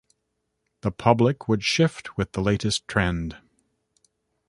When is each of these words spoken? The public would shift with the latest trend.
The 0.81 0.89
public 0.89 1.47
would 1.47 1.63
shift 1.63 2.17
with 2.17 2.31
the 2.31 2.41
latest 2.41 2.87
trend. 2.87 3.37